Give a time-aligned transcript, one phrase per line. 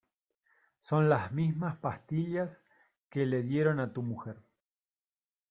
[0.79, 2.59] son las mismas pastillas
[3.11, 4.37] que le dieron a tu mujer.